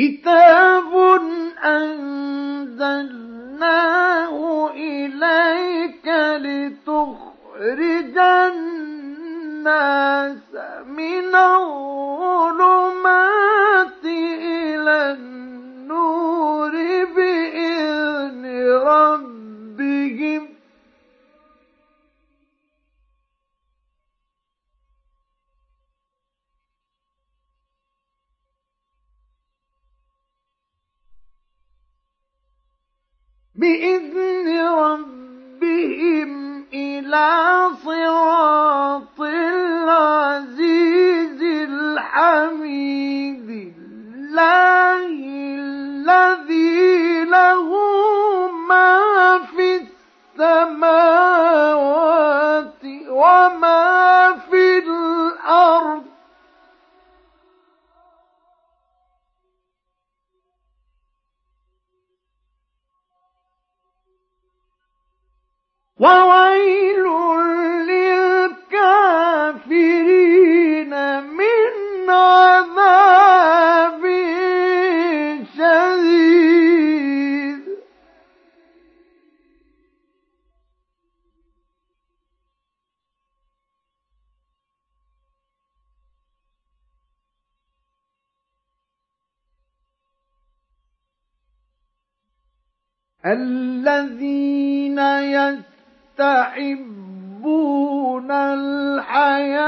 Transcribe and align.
كتاب 0.00 0.92
أنزلناه 3.20 4.34
إليك 4.74 6.06
لتخرج 6.44 8.16
الناس 8.48 9.76
من 10.86 11.34
الظلمات 11.54 12.84
إلى 14.04 14.96
النور 15.12 16.72
بإذن 17.16 18.44
ربهم 18.72 19.39
بإذن 33.60 34.48
ربهم 34.66 36.30
إلى 36.74 37.28
صراط 37.84 39.20
العزيز 39.20 40.60
الحميد 41.68 43.48
الله 43.50 45.06
الذي 45.60 47.24
له 47.24 47.68
ما 48.68 48.98
في 49.56 49.68
السماوات 50.40 51.20
وما 53.08 54.36
في 54.50 54.78
الأرض. 54.78 56.09
وويل 66.00 67.06
للكافرين 67.92 69.22
من 71.22 72.10
عذاب 72.10 74.02
شديد. 75.56 76.40
الذين 93.26 94.39
يستحبون 97.40 98.30
الحياة 98.30 99.60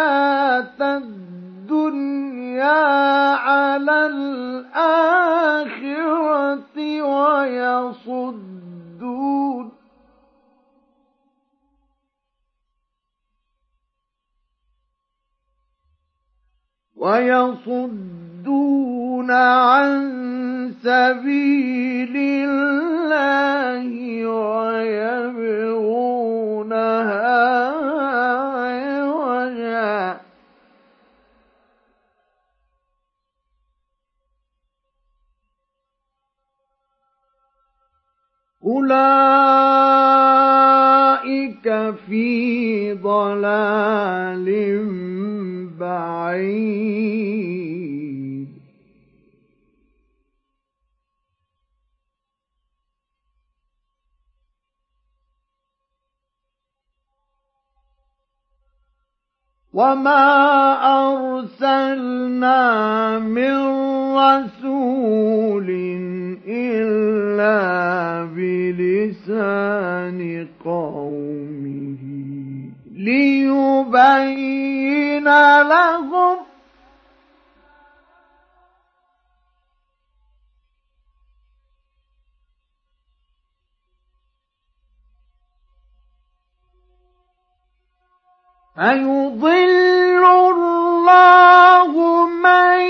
الدنيا 0.80 2.70
على 3.34 4.06
الآخرة 4.06 4.72
ويصدون 7.02 8.51
ويصدون 17.02 18.50
عن 19.30 19.90
سبيل 20.82 22.16
الله 22.46 23.86
ويبغونها 24.26 25.42
عوجا. 29.02 30.20
أولئك 38.64 39.52
في 42.08 42.92
ضلال 42.94 44.48
بعيد. 45.80 47.62
وما 59.72 60.24
أرسلنا 61.08 62.58
من 63.18 63.56
رسول 64.16 65.70
إلا 66.46 68.24
بلسان 68.36 70.20
قومه 70.64 71.01
ليبين 73.04 74.82
لهم 75.62 76.36
فيضل 88.76 90.24
الله 90.24 91.92
من 92.26 92.80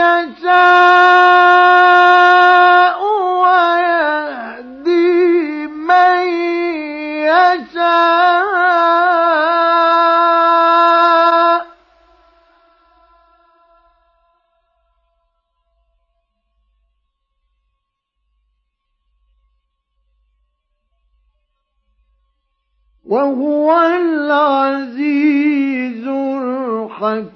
يشاء. 0.00 1.20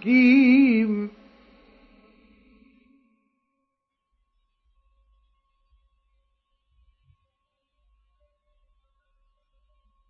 الحكيم 0.07 1.11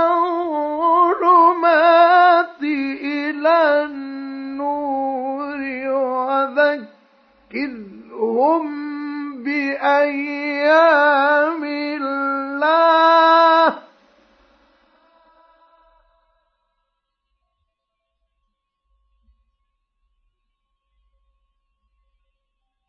فذكرهم 6.56 8.66
بأيام 9.44 11.64
الله. 11.64 12.28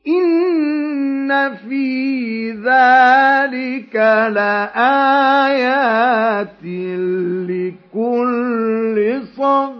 إن 0.08 1.56
في 1.56 2.50
ذلك 2.50 3.96
لآيات 4.34 5.68
لكل 7.48 8.96
صبار 9.36 9.78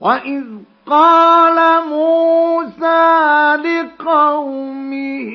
وإذ 0.00 0.64
قال 0.86 1.88
موسى 1.88 3.56
لقومه 3.56 5.32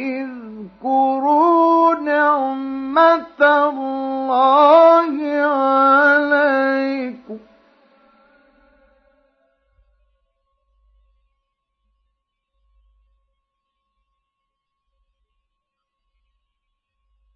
اذكروا 0.81 1.96
نعمة 1.96 3.42
الله 3.42 5.16
عليكم. 5.46 7.40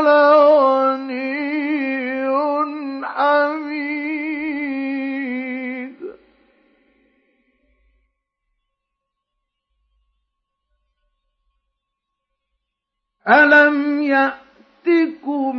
ألم 13.31 14.01
يأتكم 14.01 15.55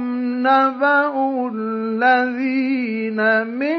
نبأ 0.46 1.48
الذين 1.54 3.46
من 3.46 3.78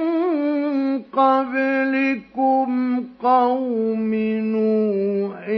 قبلكم 1.14 3.04
قوم 3.24 4.14
نوح 4.56 5.50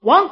One 0.08 0.30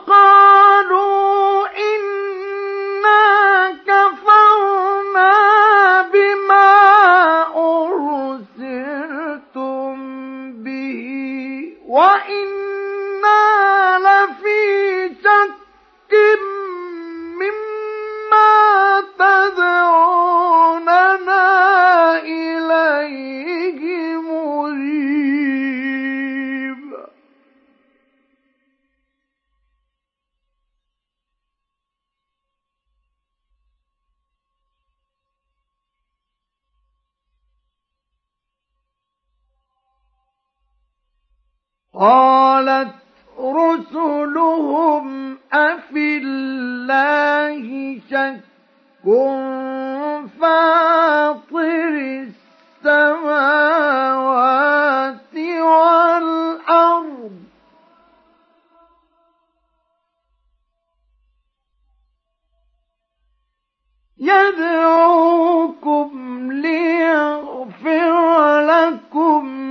لكم 68.89 69.64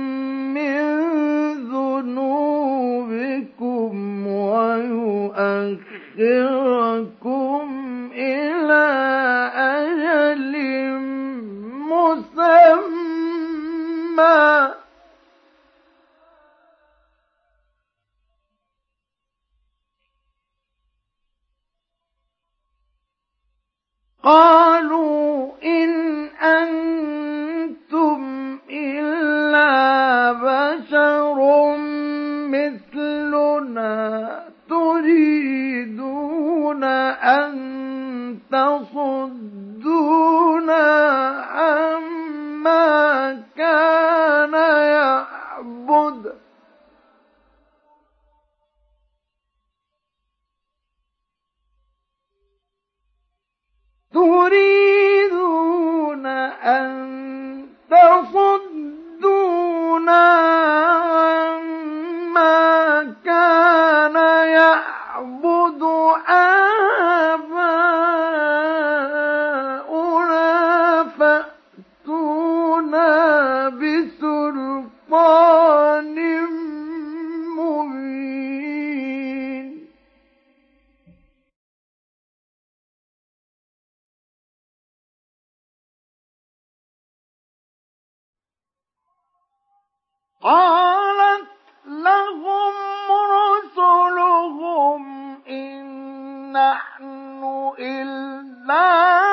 إلا 98.65 99.24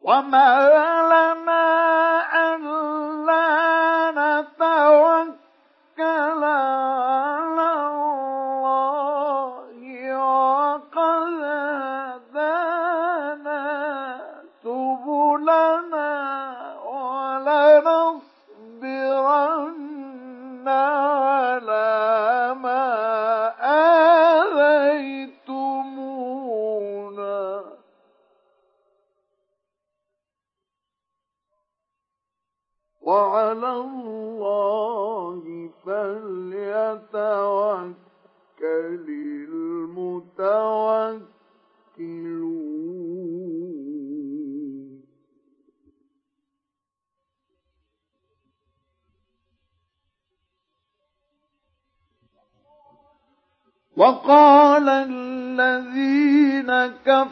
وما 0.00 0.68
لنا 1.12 1.64
ألا 2.54 2.79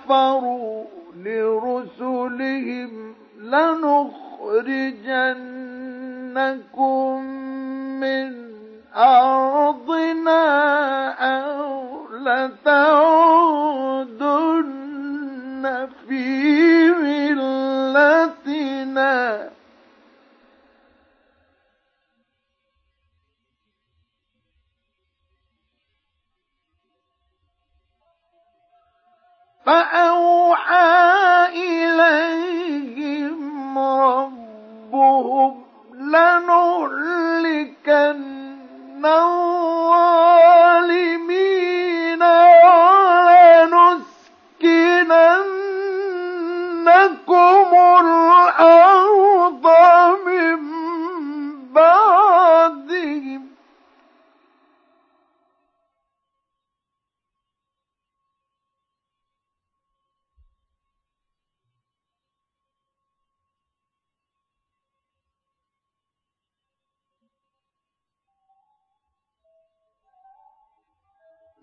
كفروا 0.09 0.58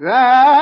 ذلك 0.01 0.54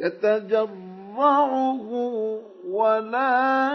يتجرعه 0.00 1.90
ولا 2.68 3.70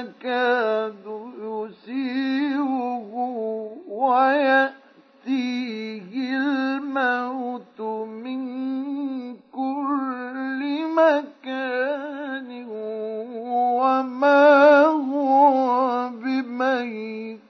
يكاد 0.00 1.06
يسيره 1.42 3.12
ويأتيه 3.88 5.30
الموت 6.36 7.80
من 8.06 8.40
كل 9.52 10.60
مكان 10.96 12.64
وما 13.80 14.84
هو 14.84 16.08
بميت 16.08 17.49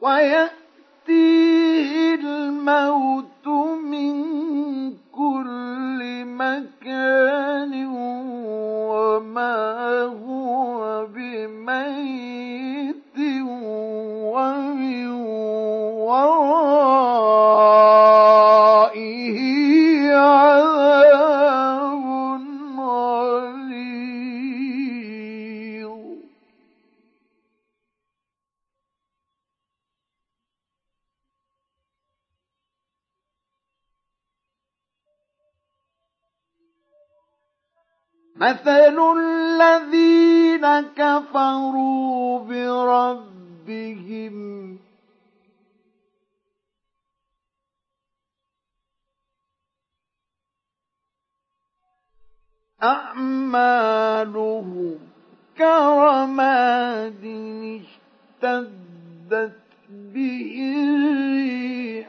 ويأتيه 0.00 0.54
الموت 2.14 3.46
من 3.84 4.14
كل 5.12 6.24
مكان 6.24 7.86
وما 7.86 10.02
هو 10.02 11.06
بميت 11.06 12.96
ومن 14.34 15.10
ورائه 16.08 17.97
مثل 38.38 38.98
الذين 39.18 40.80
كفروا 40.96 42.38
بربهم 42.38 43.58
أعمالهم 53.58 54.98
كرماد 55.58 57.24
اشتدت 58.42 59.58
به 59.90 60.54
الريح 61.98 62.08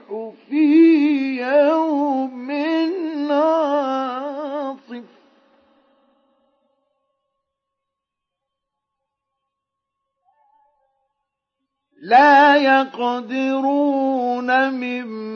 لا 12.09 12.55
يقدرون 12.55 14.49
مما 14.69 15.29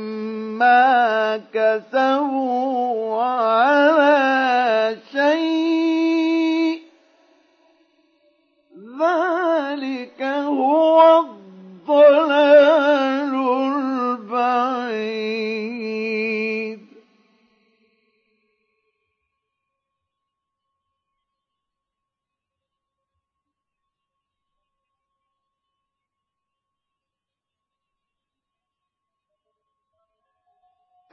ما 0.63 1.41
كسبوا 1.53 3.23
على 3.23 4.97
شيء. 5.11 6.81
ذلك 8.99 10.21
هو 10.21 11.19
الضلال. 11.19 12.72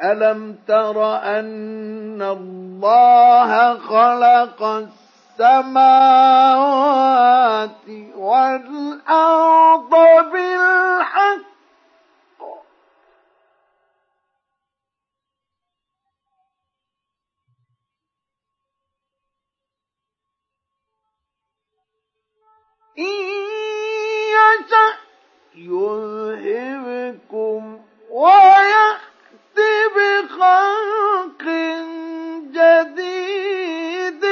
ألم 0.03 0.59
تر 0.69 1.17
أن 1.17 2.23
الله 2.23 3.79
خلق 3.79 4.63
السماوات 5.41 7.89
والأرض 8.17 9.91
بالحق؟ 10.33 11.51
إن 22.99 23.15
يشأ 24.37 24.89
يذهبكم 25.55 27.61
ويأتي 28.11 29.10
بخلق 29.97 31.45
جديد. 32.55 34.25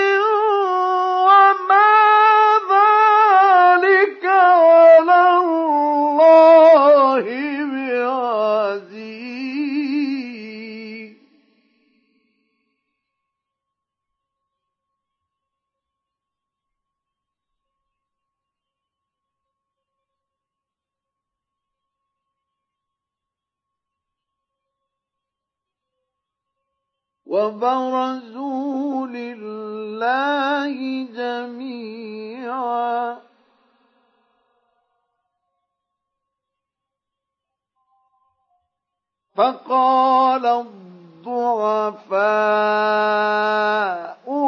وبرزوا 27.29 29.07
لله 29.07 31.07
جميعا. 31.15 33.17
فقال 39.37 40.47
الضعفاء 40.47 40.97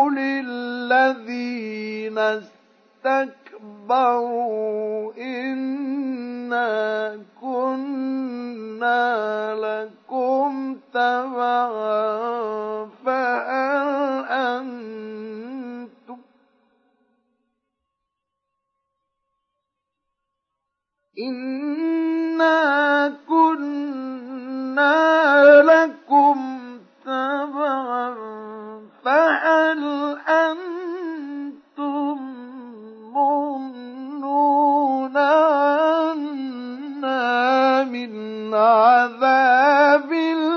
للذين 0.08 2.18
استكبروا 2.18 3.39
إنا 5.18 6.70
كنا 7.40 9.02
لكم 9.54 10.76
تبعا 10.94 11.70
فهل 13.04 14.24
أنتم 14.30 16.18
إنا 21.18 22.58
كنا 23.28 24.94
لكم 25.62 26.38
تبعا 27.04 28.14
فهل 29.04 29.82
أنتم 30.28 31.00
مغنون 34.30 35.16
عنا 36.22 37.04
من 37.84 38.54
عذاب 38.54 40.12
الله 40.12 40.50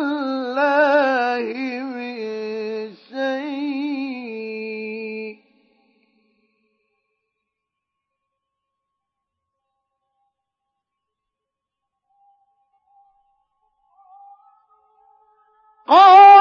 قالوا 15.87 16.32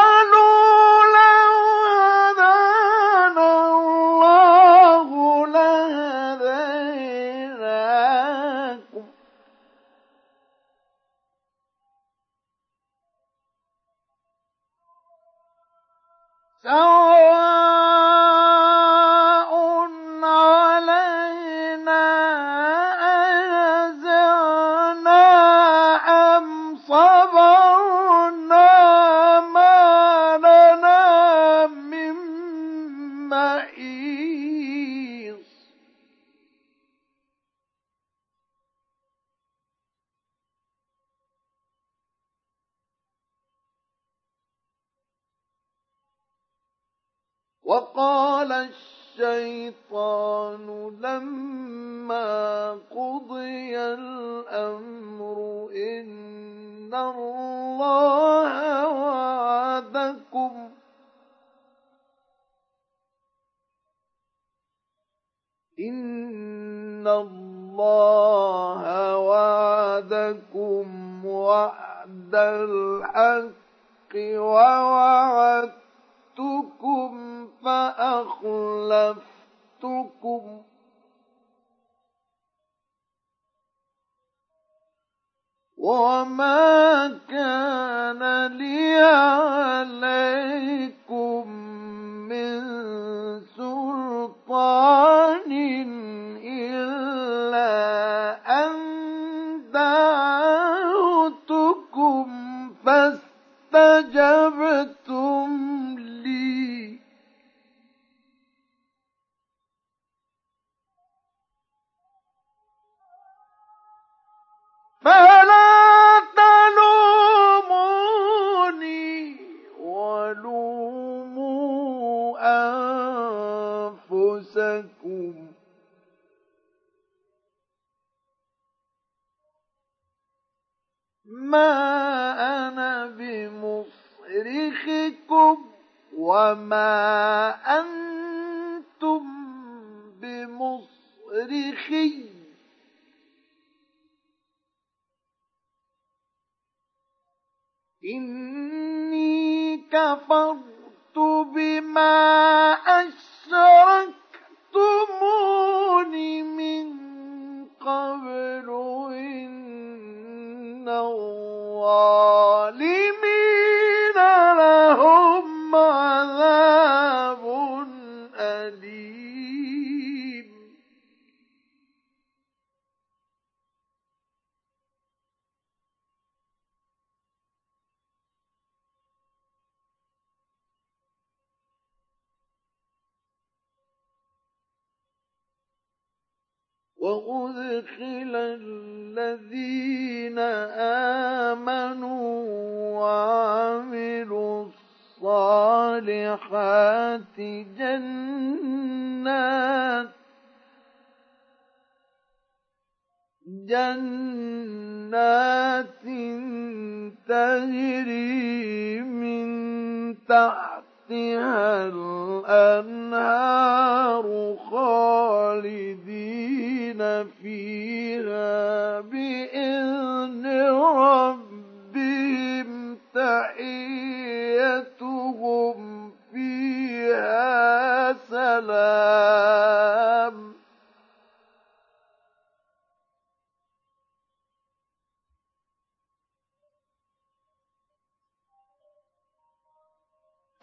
وما 136.52 136.81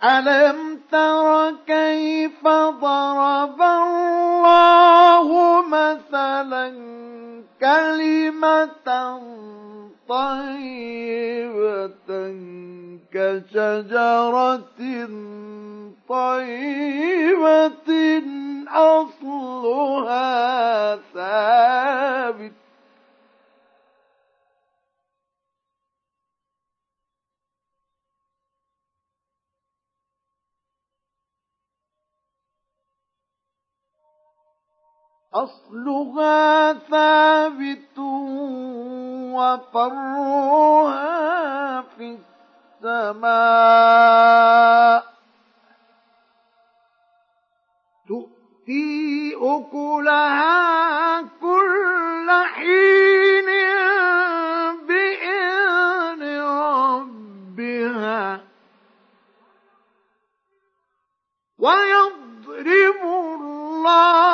ألم 0.03 0.48
أصلها 35.43 36.73
ثابت 36.73 37.97
وفرها 39.79 41.01
في 41.81 42.17
السماء. 42.83 43.79
تؤتي 48.07 49.35
أكلها 49.35 51.21
كل 51.21 52.27
حين 52.53 53.49
بإذن 54.87 56.21
ربها. 56.41 58.23
ويضرب 61.59 63.01
الله 63.03 64.28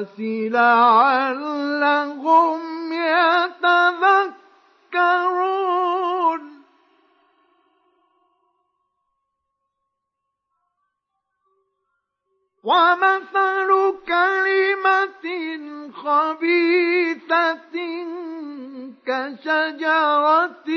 للناس 0.00 0.20
لعلهم 0.52 2.60
يتذكرون. 2.92 4.40
ومثل 12.64 13.94
كلمة 14.08 15.26
خبيثة 15.92 17.76
كشجرة 19.06 20.70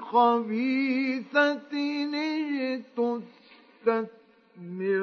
خبيثة 0.00 1.72
اجتثت 3.84 4.19
من 4.78 5.00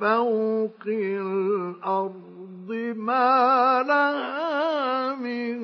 فوق 0.00 0.86
الأرض 0.86 2.70
ما 2.96 3.82
لها 3.82 5.14
من 5.14 5.58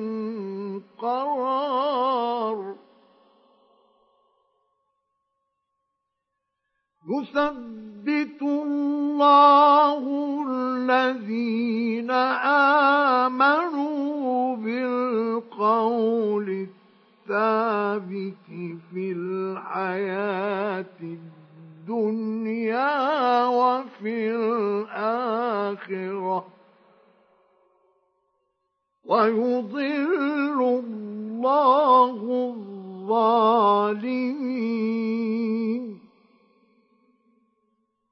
قرار. 0.97 2.75
يثبت 7.09 8.41
الله 8.41 10.01
الذين 10.49 12.11
آمنوا 13.31 14.55
بالقول 14.55 16.49
الثابت 17.29 18.45
في 18.93 19.11
الحياة 19.11 20.85
الدنيا 21.85 23.45
وفي 23.45 24.35
الآخرة. 24.35 26.45
ويضل 29.05 30.81
الله 30.85 32.53
الظالمين. 32.55 33.59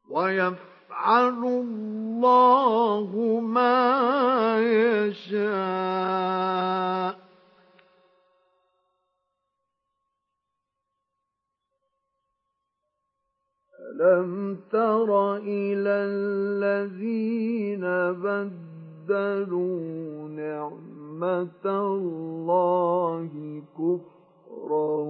ويفعل 0.09 1.43
الله 1.43 3.39
ما 3.43 4.59
يشاء. 4.59 5.43
ألم 14.01 14.58
تر 14.71 15.36
إلى 15.38 15.89
الذين 16.10 17.82
بدلوا 18.23 20.27
نعمة 20.29 21.65
الله 21.65 23.29
كفرا 23.77 25.03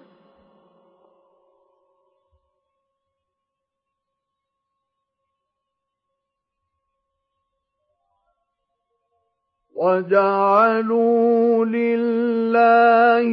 وجعلوا 9.84 11.64
لله 11.64 13.30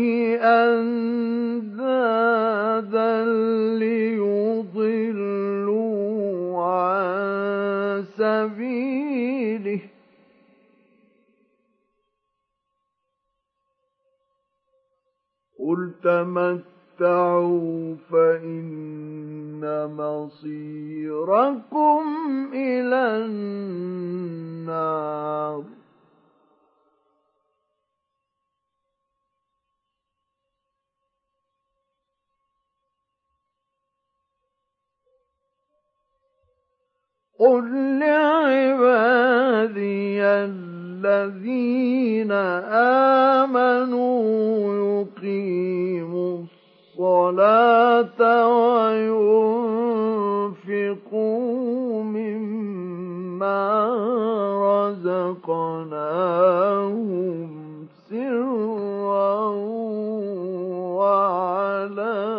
أندادا 0.66 1.94
ليضلوا 3.80 5.04
عن 6.64 7.91
سبيله. 8.18 9.80
قل 15.60 15.92
تمتعوا 16.04 17.96
فإن 18.12 19.62
مصيركم 19.98 22.04
إلى 22.54 23.26
النار. 23.26 24.62
قل 37.42 37.66
لعبادي 38.00 39.42
الذين 41.02 42.32
آمنوا 43.42 44.22
يقيموا 45.02 46.38
الصلاة 47.00 48.22
وينفقوا 50.62 52.04
مما 52.04 53.62
رزقناهم 55.42 55.92
سرا 58.10 59.46
وعلانية 61.02 62.32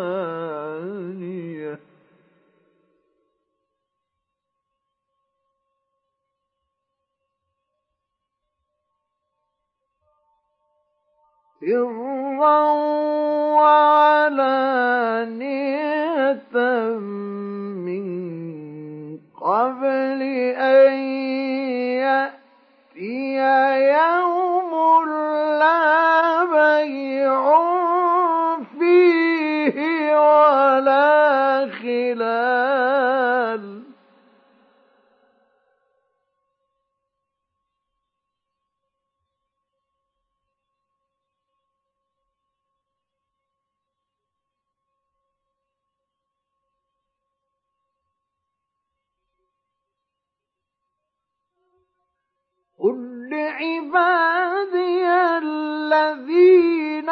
سرا 11.62 12.60
وعلانية 13.54 14.72
قل 53.62 53.68
لعبادي 53.68 55.06
الذين 55.38 57.10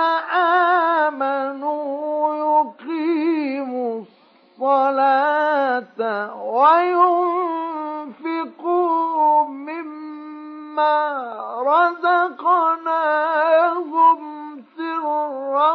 آمنوا 1.06 2.34
يقيموا 2.34 4.02
الصلاة 4.58 6.00
وينفقوا 8.20 9.44
مما 9.48 10.98
رزقناهم 11.66 13.00
سرا 14.76 15.72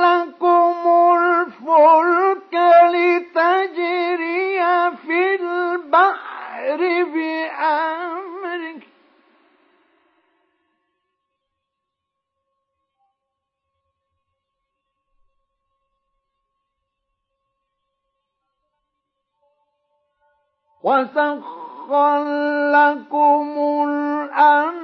لكم 0.05 0.76
الفلك 1.18 2.55
لتجري 2.95 4.61
في 4.97 5.35
البحر 5.41 6.78
بأمره 7.14 8.80
وسخر 20.82 22.24
لكم 22.72 23.49
الأنهار 23.89 24.84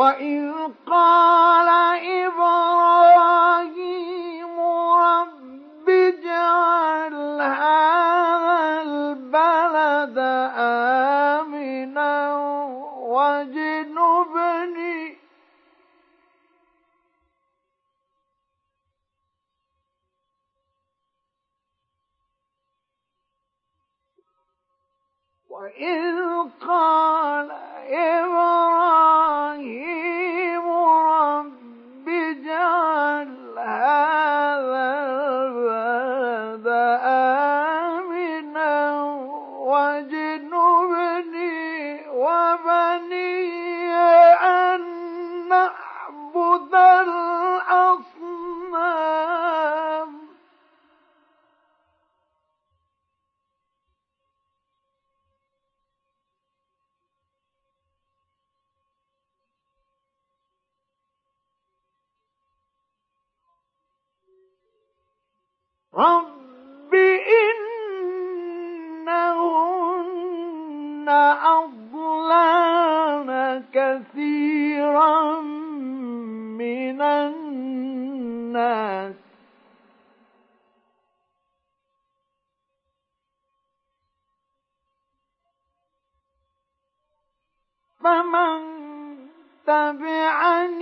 وإذ 0.00 0.52
قال 0.86 1.68
إبراهيم 3.04 3.60
رب 4.96 5.88
اجعل 5.88 7.14
هذا 7.42 8.82
البلد 8.82 10.18
آمنا 11.36 12.14
واجنبني 13.12 15.00
وإذ 25.50 26.16
قال 26.66 27.69
وبني 42.20 43.94
أن 44.34 44.80
نعبد 45.48 46.74
الأصنام 46.74 47.39
رب 65.94 66.94
إنهن 68.94 71.08
أضللن 71.58 73.30
كثيرا 73.72 75.40
من 76.60 77.00
الناس 77.02 79.14
فمن 88.00 88.60
تبعني 89.66 90.79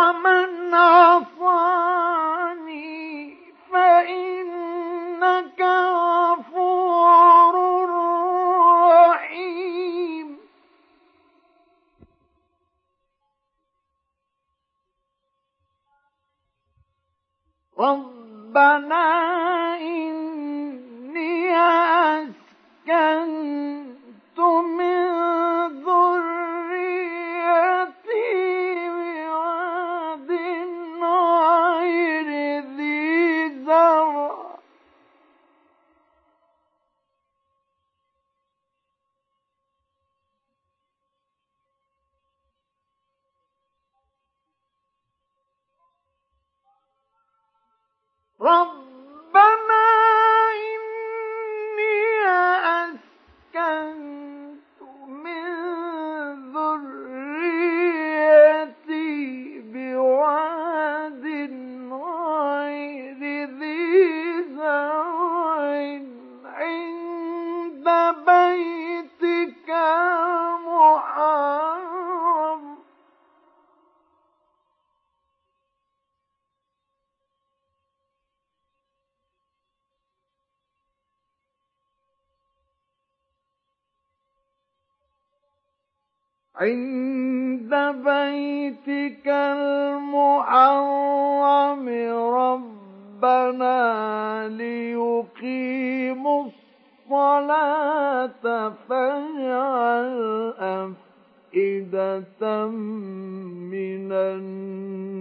ومن 0.00 0.59
عند 86.60 87.74
بيتك 88.04 89.28
المحرم 89.28 90.58
ربنا 92.34 93.78
ليقيموا 94.48 96.44
الصلاة 96.44 98.72
فاجعل 98.88 100.54
أفئدة 101.52 102.66
من 102.68 104.12
الناس. 104.12 105.12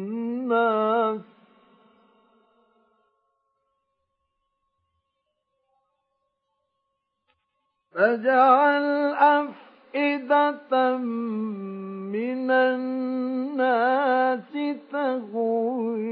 فاجعل 7.93 9.13
أفئدة 9.13 9.68
من 12.11 12.51
الناس 12.51 13.99
تهوي 14.91 16.03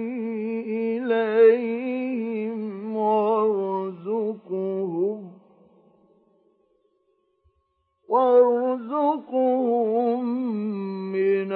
إليهم 0.97 2.57
وارزقهم 2.95 4.51
وارزقهم 8.09 9.45
من 11.11 11.51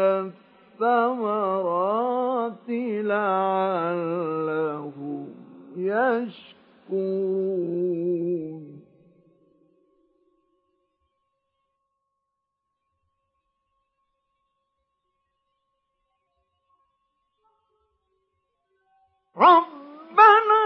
الثمرات 0.82 1.49
لعلهم 3.09 4.41
يشكرون. 5.78 7.51
ربنا 19.41 20.61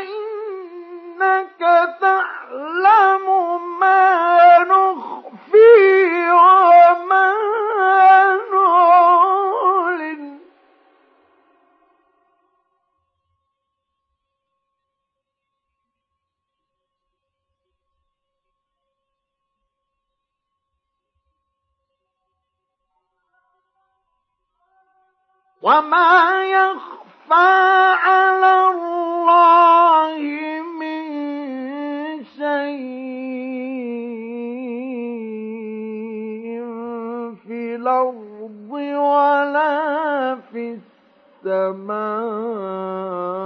إنك 0.00 1.60
تعلم 2.00 3.26
ما 3.80 4.43
وما 25.64 26.44
يخفى 26.44 27.48
على 28.04 28.52
الله 28.68 30.18
من 30.80 31.04
شيء 36.44 36.60
في 37.48 37.76
الأرض 37.76 38.70
ولا 38.72 40.34
في 40.52 40.78
السماء 41.44 43.43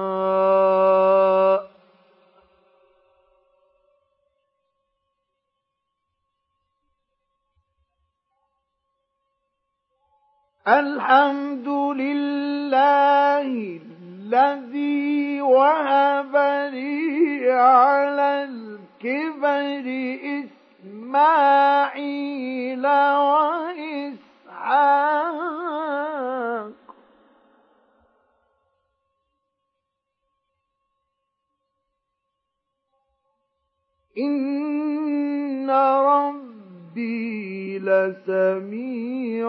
الحمد 10.69 11.69
لله 11.69 13.49
الذي 14.29 15.41
وهب 15.41 16.37
لي 16.73 17.53
على 17.53 18.45
الكبر 18.45 19.85
إسماعيل 20.93 22.87
وإسحاق. 23.29 24.29
إن 34.19 35.71
ربي 36.11 37.79
لسميع 37.79 39.49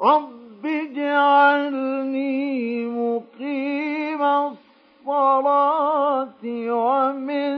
رب 0.00 0.66
اجعلني 0.66 2.86
مقيم 2.86 4.22
الصلاة 4.22 6.42
ومن 6.44 7.54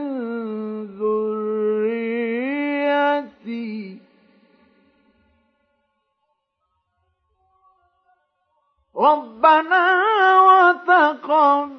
ذريتي 1.01 2.47
ربنا 8.97 9.85
وتقبل. 10.41 11.77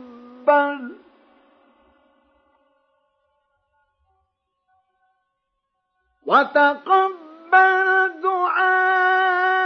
وتقبل 6.26 7.88
دعائي 8.22 9.57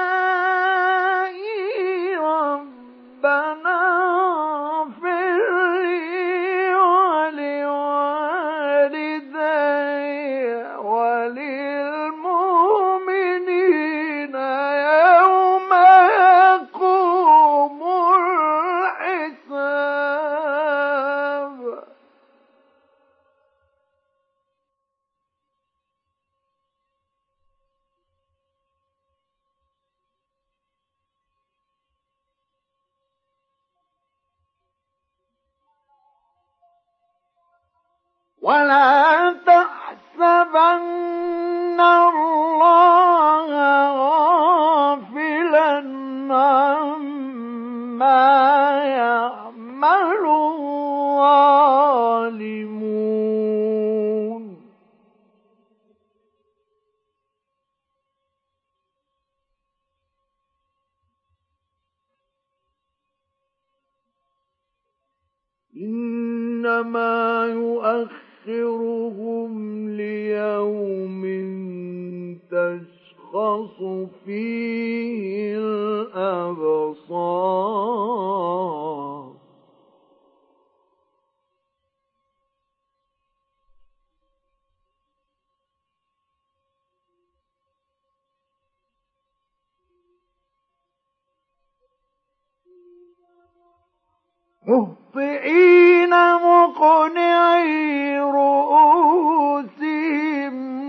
مهطعين 94.68 96.10
مقنعي 96.36 98.20
رؤوسهم 98.20 99.36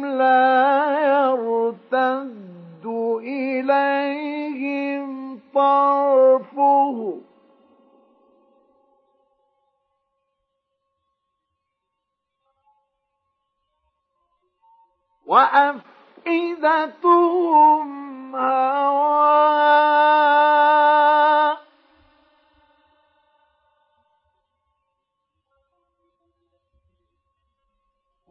لا 0.07 1.01
يرتد 1.05 2.87
إليهم 3.25 5.09
طرفه. 5.55 7.21
وأفئدتهم 15.27 16.37
هواء 18.37 19.83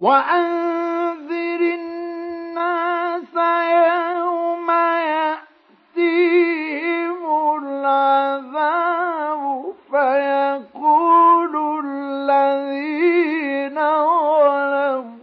وأنذر 0.01 1.61
الناس 1.61 3.35
يوم 3.87 4.71
يأتيهم 5.97 7.25
العذاب 7.63 9.41
فيقول 9.91 11.53
الذين 11.85 13.75
ظلموا 13.75 15.21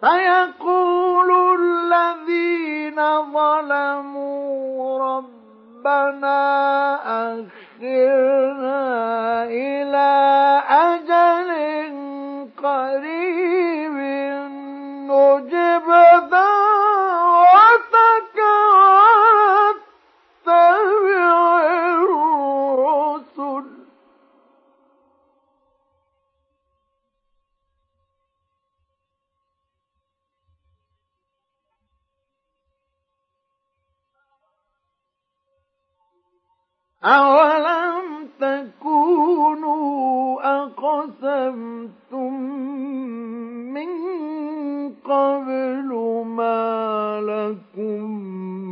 فيقول 0.00 1.30
الذين 1.60 2.98
ظلموا 3.32 4.98
ربنا 5.84 6.40
أخرنا 7.80 8.80
إلى 9.44 10.10
أجل 10.68 11.50
قريب 12.62 13.96
نجب 15.10 15.86
دعوتك 16.30 16.59
أولم 37.04 38.28
تكونوا 38.40 39.80
أقسمتم 40.62 42.32
من 43.72 43.88
قبل 45.04 45.88
ما 46.26 47.20
لكم 47.20 48.69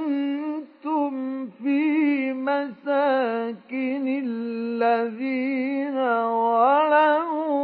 وسكنتم 0.00 1.10
في 1.62 2.32
مساكن 2.32 4.04
الذين 4.24 5.94
ظلموا 6.24 7.60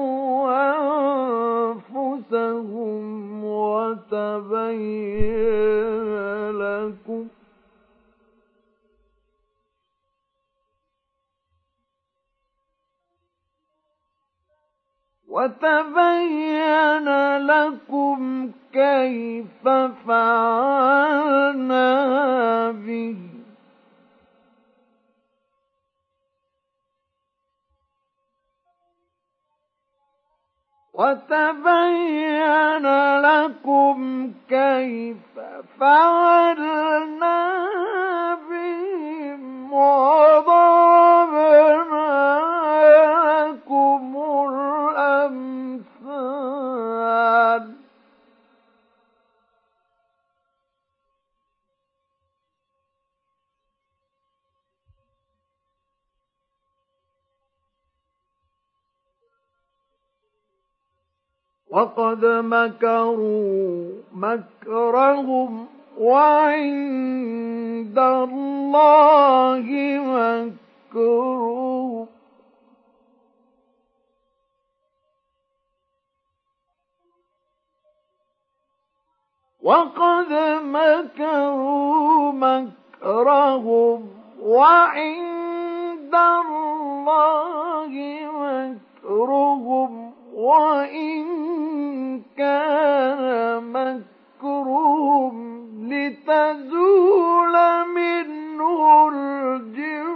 أنفسهم 1.97 3.45
وتبين 3.45 5.27
لكم 6.51 7.27
وتبين 15.37 17.09
لكم 17.37 18.51
كيف 18.72 19.68
فعلنا 20.09 21.91
به. 22.70 23.16
وتبين 30.95 32.87
لكم 33.20 34.30
كيف 34.49 35.34
فعلنا 35.80 37.39
بهم 38.49 39.72
وضربنا 39.72 40.76
لكم 43.45 44.16
الأمثال 44.16 44.76
وقد 61.77 62.24
مكروا 62.24 63.93
مكرهم 64.12 65.66
وعند 65.99 67.99
الله 67.99 69.66
مكرهم 69.99 72.07
وقد 79.62 80.33
مكروا 80.62 82.33
مكرهم 82.33 84.09
وعند 84.43 86.14
الله 86.14 87.93
مكرهم 89.05 90.12
وإن 90.35 91.66
كان 92.37 93.22
مكرهم 93.72 95.37
لتزول 95.93 97.57
منه 97.95 99.09
الجبال. 99.09 100.07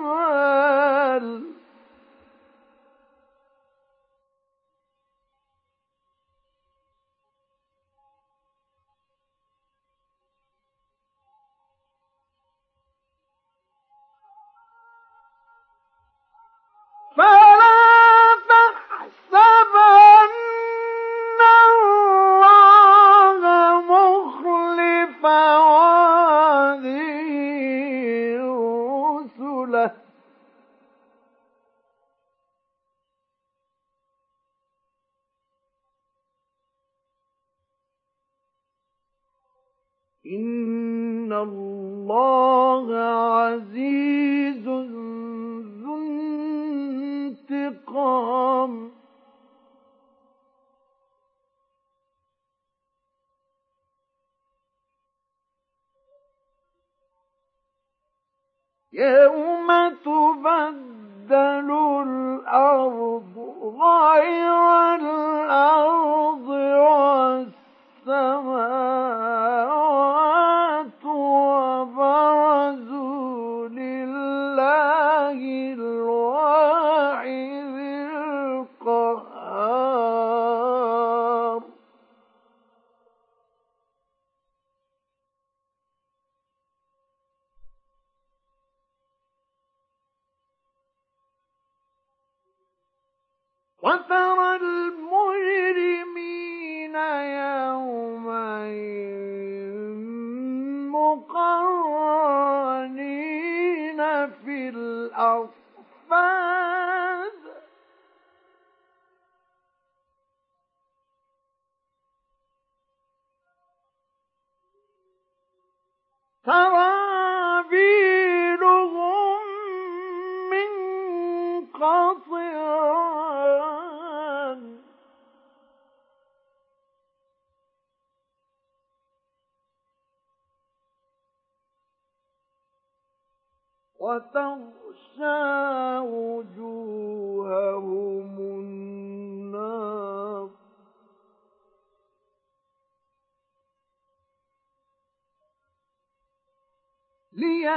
فلا 17.16 18.36
تحسبن 18.48 20.30
إن 40.26 41.32
الله 41.32 42.96
عزيز 42.96 44.68
ذو 45.82 45.96
انتقام 47.50 48.90
يوم 59.00 59.68
تبدل 60.04 61.68
الأرض 62.06 63.34
غير 63.80 64.94
الأرض. 64.94 65.89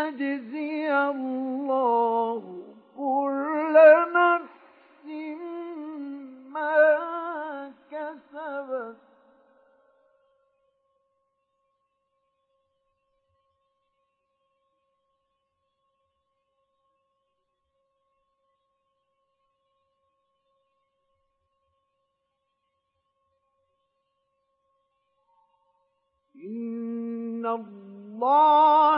ليجزي 0.09 0.93
الله 0.93 2.41
كل 2.97 3.75
نفس 4.13 5.05
ما 6.51 7.73
كسبت. 7.91 8.97
إن 26.35 27.45
الله 27.45 28.92